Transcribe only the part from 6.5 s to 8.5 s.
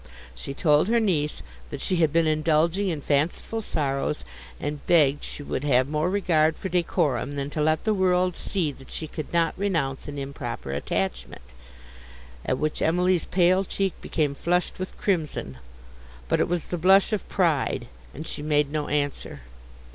for decorum, than to let the world